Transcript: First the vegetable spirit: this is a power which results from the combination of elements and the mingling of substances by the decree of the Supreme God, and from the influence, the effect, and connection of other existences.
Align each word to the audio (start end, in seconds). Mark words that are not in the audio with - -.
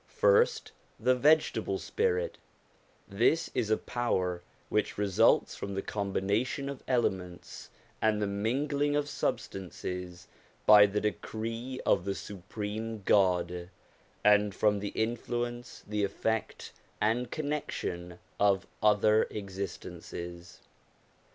First 0.07 0.71
the 0.99 1.13
vegetable 1.13 1.77
spirit: 1.77 2.39
this 3.07 3.51
is 3.53 3.69
a 3.69 3.77
power 3.77 4.41
which 4.67 4.97
results 4.97 5.53
from 5.55 5.75
the 5.75 5.83
combination 5.83 6.69
of 6.69 6.81
elements 6.87 7.69
and 8.01 8.19
the 8.19 8.25
mingling 8.25 8.95
of 8.95 9.07
substances 9.07 10.27
by 10.65 10.87
the 10.87 10.99
decree 10.99 11.79
of 11.85 12.03
the 12.05 12.15
Supreme 12.15 13.03
God, 13.03 13.69
and 14.23 14.55
from 14.55 14.79
the 14.79 14.87
influence, 14.95 15.83
the 15.87 16.03
effect, 16.03 16.73
and 16.99 17.29
connection 17.29 18.17
of 18.39 18.65
other 18.81 19.25
existences. 19.29 20.61